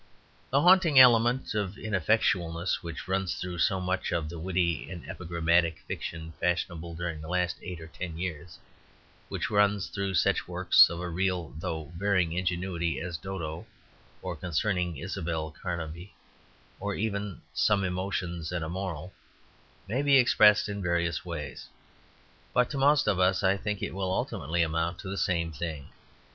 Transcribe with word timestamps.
The 0.49 0.61
haunting 0.61 0.97
element 0.97 1.53
of 1.53 1.77
ineffectualness 1.77 2.81
which 2.81 3.07
runs 3.07 3.35
through 3.35 3.59
so 3.59 3.79
much 3.79 4.11
of 4.11 4.29
the 4.29 4.39
witty 4.39 4.89
and 4.89 5.07
epigrammatic 5.07 5.77
fiction 5.87 6.33
fashionable 6.39 6.95
during 6.95 7.21
the 7.21 7.27
last 7.27 7.57
eight 7.61 7.79
or 7.79 7.85
ten 7.85 8.17
years, 8.17 8.57
which 9.29 9.51
runs 9.51 9.89
through 9.89 10.15
such 10.15 10.47
works 10.47 10.89
of 10.89 10.99
a 11.01 11.07
real 11.07 11.53
though 11.55 11.91
varying 11.95 12.31
ingenuity 12.31 12.99
as 12.99 13.15
"Dodo," 13.15 13.67
or 14.23 14.35
"Concerning 14.35 14.97
Isabel 14.97 15.51
Carnaby," 15.51 16.15
or 16.79 16.95
even 16.95 17.43
"Some 17.53 17.83
Emotions 17.83 18.51
and 18.51 18.65
a 18.65 18.69
Moral," 18.69 19.13
may 19.87 20.01
be 20.01 20.17
expressed 20.17 20.67
in 20.67 20.81
various 20.81 21.23
ways, 21.23 21.67
but 22.55 22.71
to 22.71 22.77
most 22.79 23.07
of 23.07 23.19
us 23.19 23.43
I 23.43 23.55
think 23.55 23.83
it 23.83 23.93
will 23.93 24.11
ultimately 24.11 24.63
amount 24.63 24.97
to 25.01 25.09
the 25.09 25.15
same 25.19 25.51
thing. 25.51 25.89